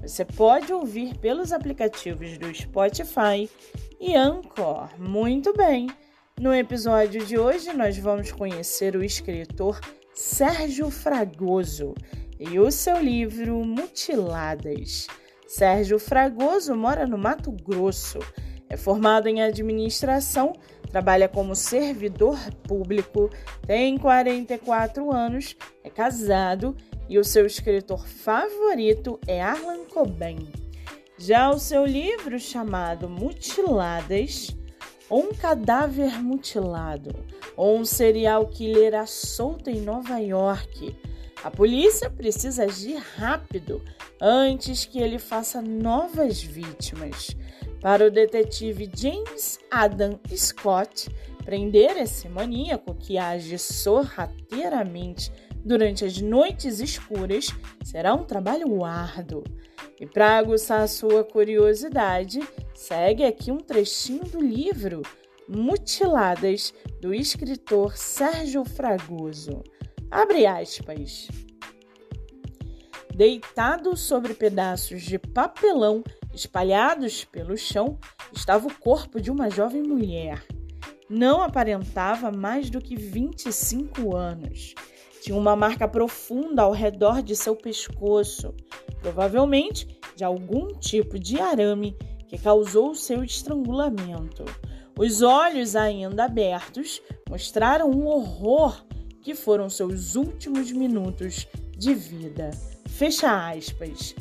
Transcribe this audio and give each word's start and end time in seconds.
você 0.00 0.24
pode 0.24 0.72
ouvir 0.72 1.16
pelos 1.18 1.52
aplicativos 1.52 2.38
do 2.38 2.52
Spotify 2.54 3.50
e 4.00 4.14
Anchor. 4.14 4.88
Muito 4.98 5.52
bem! 5.52 5.88
No 6.38 6.54
episódio 6.54 7.24
de 7.24 7.38
hoje, 7.38 7.72
nós 7.72 7.96
vamos 7.96 8.30
conhecer 8.30 8.94
o 8.94 9.02
escritor 9.02 9.80
Sérgio 10.12 10.90
Fragoso 10.90 11.94
e 12.38 12.58
o 12.58 12.70
seu 12.70 13.00
livro 13.00 13.64
Mutiladas. 13.64 15.06
Sérgio 15.46 15.98
Fragoso 15.98 16.74
mora 16.76 17.06
no 17.06 17.16
Mato 17.16 17.50
Grosso, 17.50 18.18
é 18.68 18.76
formado 18.76 19.28
em 19.28 19.42
administração, 19.42 20.52
trabalha 20.90 21.28
como 21.28 21.54
servidor 21.54 22.38
público, 22.68 23.30
tem 23.66 23.96
44 23.96 25.10
anos, 25.10 25.56
é 25.82 25.88
casado 25.88 26.76
e 27.08 27.18
o 27.18 27.24
seu 27.24 27.46
escritor 27.46 28.06
favorito 28.06 29.18
é 29.26 29.42
Arlan 29.42 29.84
Coben. 29.84 30.48
Já 31.18 31.50
o 31.50 31.58
seu 31.58 31.84
livro 31.86 32.38
chamado 32.38 33.08
Mutiladas, 33.08 34.54
um 35.10 35.32
cadáver 35.32 36.22
mutilado, 36.22 37.14
ou 37.56 37.78
um 37.78 37.84
serial 37.84 38.46
killer 38.48 38.94
à 38.94 39.06
solta 39.06 39.70
em 39.70 39.80
Nova 39.80 40.18
York. 40.18 40.94
A 41.42 41.50
polícia 41.50 42.10
precisa 42.10 42.64
agir 42.64 42.96
rápido 43.16 43.82
antes 44.20 44.84
que 44.84 44.98
ele 44.98 45.18
faça 45.18 45.62
novas 45.62 46.42
vítimas. 46.42 47.36
Para 47.80 48.06
o 48.06 48.10
detetive 48.10 48.90
James 48.94 49.58
Adam 49.70 50.18
Scott, 50.34 51.08
prender 51.44 51.96
esse 51.96 52.28
maníaco 52.28 52.94
que 52.94 53.16
age 53.16 53.58
sorrateiramente 53.58 55.30
durante 55.66 56.04
as 56.04 56.20
noites 56.20 56.78
escuras 56.78 57.48
será 57.82 58.14
um 58.14 58.24
trabalho 58.24 58.84
árduo. 58.84 59.42
E 59.98 60.06
para 60.06 60.38
aguçar 60.38 60.82
a 60.82 60.86
sua 60.86 61.24
curiosidade, 61.24 62.38
segue 62.72 63.24
aqui 63.24 63.50
um 63.50 63.58
trechinho 63.58 64.22
do 64.24 64.40
livro 64.40 65.02
Mutiladas, 65.48 66.72
do 67.00 67.12
escritor 67.12 67.96
Sérgio 67.96 68.64
Fragoso. 68.64 69.64
Abre 70.08 70.46
aspas. 70.46 71.26
Deitado 73.12 73.96
sobre 73.96 74.34
pedaços 74.34 75.02
de 75.02 75.18
papelão 75.18 76.04
espalhados 76.32 77.24
pelo 77.24 77.56
chão, 77.56 77.98
estava 78.32 78.68
o 78.68 78.74
corpo 78.74 79.20
de 79.20 79.32
uma 79.32 79.50
jovem 79.50 79.82
mulher. 79.82 80.44
Não 81.08 81.42
aparentava 81.42 82.30
mais 82.30 82.68
do 82.68 82.80
que 82.80 82.94
25 82.94 84.14
anos 84.14 84.74
tinha 85.26 85.36
uma 85.36 85.56
marca 85.56 85.88
profunda 85.88 86.62
ao 86.62 86.70
redor 86.70 87.20
de 87.20 87.34
seu 87.34 87.56
pescoço, 87.56 88.54
provavelmente 89.00 89.98
de 90.14 90.22
algum 90.22 90.68
tipo 90.78 91.18
de 91.18 91.40
arame 91.40 91.96
que 92.28 92.38
causou 92.38 92.94
seu 92.94 93.24
estrangulamento. 93.24 94.44
Os 94.96 95.22
olhos 95.22 95.74
ainda 95.74 96.26
abertos 96.26 97.02
mostraram 97.28 97.90
o 97.90 98.06
horror 98.06 98.86
que 99.20 99.34
foram 99.34 99.68
seus 99.68 100.14
últimos 100.14 100.70
minutos 100.70 101.48
de 101.76 101.92
vida. 101.92 102.52
Fecha 102.88 103.50
aspas 103.50 104.14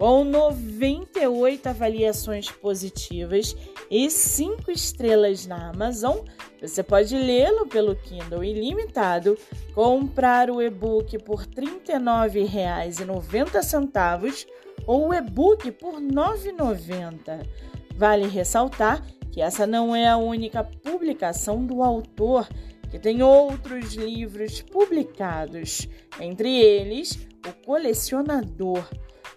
com 0.00 0.24
98 0.24 1.68
avaliações 1.68 2.50
positivas 2.50 3.54
e 3.90 4.10
5 4.10 4.70
estrelas 4.70 5.46
na 5.46 5.68
Amazon. 5.68 6.20
Você 6.58 6.82
pode 6.82 7.14
lê-lo 7.14 7.66
pelo 7.66 7.94
Kindle 7.94 8.42
ilimitado, 8.42 9.36
comprar 9.74 10.50
o 10.50 10.62
e-book 10.62 11.18
por 11.18 11.40
R$ 11.40 11.48
39,90 11.48 14.46
ou 14.86 15.08
o 15.08 15.14
e-book 15.14 15.70
por 15.72 15.96
R$ 15.96 16.00
9,90. 16.00 17.46
Vale 17.94 18.26
ressaltar 18.26 19.04
que 19.30 19.42
essa 19.42 19.66
não 19.66 19.94
é 19.94 20.08
a 20.08 20.16
única 20.16 20.64
publicação 20.64 21.66
do 21.66 21.82
autor, 21.82 22.48
que 22.90 22.98
tem 22.98 23.22
outros 23.22 23.92
livros 23.92 24.62
publicados, 24.62 25.86
entre 26.18 26.56
eles 26.56 27.18
O 27.46 27.52
Colecionador 27.66 28.88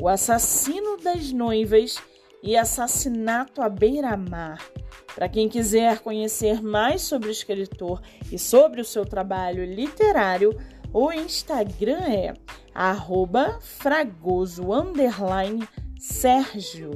o 0.00 0.06
Assassino 0.06 0.96
das 0.96 1.32
Noivas 1.32 1.96
e 2.40 2.56
Assassinato 2.56 3.60
à 3.60 3.68
Beira-Mar. 3.68 4.64
Para 5.12 5.28
quem 5.28 5.48
quiser 5.48 5.98
conhecer 5.98 6.62
mais 6.62 7.02
sobre 7.02 7.28
o 7.28 7.32
escritor 7.32 8.00
e 8.30 8.38
sobre 8.38 8.80
o 8.80 8.84
seu 8.84 9.04
trabalho 9.04 9.64
literário, 9.64 10.56
o 10.92 11.12
Instagram 11.12 12.04
é 12.06 12.34
fragoso 13.60 14.62
Sérgio. 15.98 16.92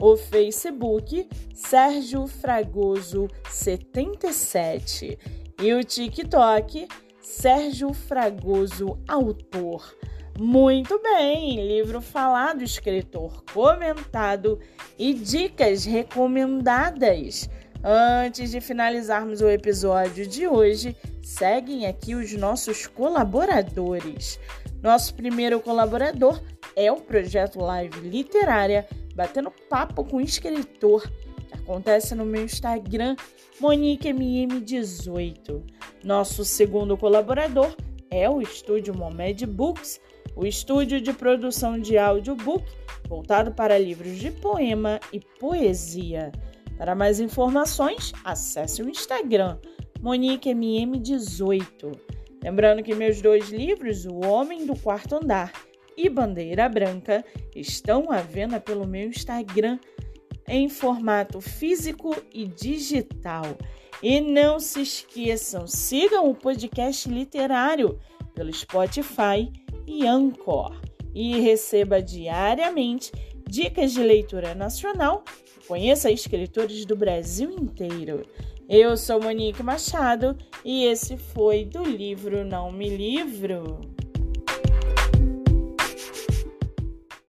O 0.00 0.16
Facebook 0.16 1.28
Sérgio 1.54 2.26
Fragoso 2.26 3.28
77 3.50 5.18
e 5.60 5.74
o 5.74 5.84
TikTok 5.84 6.88
Sérgio 7.20 7.92
Fragoso 7.92 8.98
Autor. 9.06 9.94
Muito 10.38 11.00
bem, 11.00 11.66
livro 11.66 12.02
falado, 12.02 12.62
escritor 12.62 13.42
comentado 13.54 14.60
e 14.98 15.14
dicas 15.14 15.86
recomendadas. 15.86 17.48
Antes 17.82 18.50
de 18.50 18.60
finalizarmos 18.60 19.40
o 19.40 19.48
episódio 19.48 20.26
de 20.26 20.46
hoje, 20.46 20.94
seguem 21.22 21.86
aqui 21.86 22.14
os 22.14 22.34
nossos 22.34 22.86
colaboradores. 22.86 24.38
Nosso 24.82 25.14
primeiro 25.14 25.58
colaborador 25.58 26.38
é 26.74 26.92
o 26.92 26.96
projeto 26.96 27.58
Live 27.58 27.98
Literária, 28.00 28.86
batendo 29.14 29.50
papo 29.70 30.04
com 30.04 30.18
o 30.18 30.20
escritor, 30.20 31.10
acontece 31.50 32.14
no 32.14 32.26
meu 32.26 32.44
Instagram, 32.44 33.16
MoniqueMM18. 33.58 35.62
Nosso 36.04 36.44
segundo 36.44 36.94
colaborador 36.94 37.74
é 38.10 38.28
o 38.28 38.42
estúdio 38.42 38.94
Momed 38.94 39.46
Books 39.46 39.98
o 40.36 40.46
estúdio 40.46 41.00
de 41.00 41.12
produção 41.14 41.80
de 41.80 41.96
audiobook 41.96 42.64
voltado 43.08 43.52
para 43.52 43.78
livros 43.78 44.18
de 44.18 44.30
poema 44.30 45.00
e 45.12 45.18
poesia. 45.40 46.30
Para 46.76 46.94
mais 46.94 47.18
informações, 47.18 48.12
acesse 48.22 48.82
o 48.82 48.88
Instagram 48.88 49.58
MoniqueMM18. 50.00 51.98
Lembrando 52.44 52.82
que 52.82 52.94
meus 52.94 53.22
dois 53.22 53.48
livros, 53.48 54.04
O 54.04 54.20
Homem 54.20 54.66
do 54.66 54.76
Quarto 54.76 55.16
Andar 55.16 55.52
e 55.96 56.10
Bandeira 56.10 56.68
Branca, 56.68 57.24
estão 57.54 58.12
à 58.12 58.18
venda 58.18 58.60
pelo 58.60 58.86
meu 58.86 59.08
Instagram 59.08 59.78
em 60.46 60.68
formato 60.68 61.40
físico 61.40 62.14
e 62.32 62.46
digital. 62.46 63.56
E 64.02 64.20
não 64.20 64.60
se 64.60 64.82
esqueçam, 64.82 65.66
sigam 65.66 66.28
o 66.28 66.34
podcast 66.34 67.08
literário 67.08 67.98
pelo 68.34 68.52
Spotify 68.52 69.50
e 69.86 70.06
Anchor 70.06 70.80
e 71.14 71.40
receba 71.40 72.02
diariamente 72.02 73.12
dicas 73.48 73.92
de 73.92 74.02
leitura 74.02 74.54
nacional 74.54 75.24
conheça 75.66 76.10
escritores 76.10 76.84
do 76.84 76.96
Brasil 76.96 77.50
inteiro. 77.50 78.22
Eu 78.68 78.96
sou 78.96 79.20
Monique 79.20 79.62
Machado 79.62 80.36
e 80.64 80.84
esse 80.84 81.16
foi 81.16 81.64
do 81.64 81.84
livro 81.84 82.44
Não 82.44 82.70
Me 82.72 82.88
Livro. 82.88 83.95